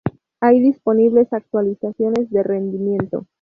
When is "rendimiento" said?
2.41-3.27